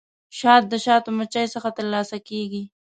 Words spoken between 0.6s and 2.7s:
د شاتو مچیو څخه ترلاسه کیږي